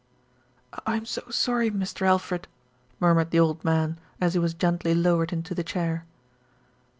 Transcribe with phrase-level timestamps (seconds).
[0.87, 2.07] "I'm so sorry, Mr.
[2.07, 2.47] Alfred,"
[2.99, 6.07] murmured the old man, as he was gently lowered into the chair.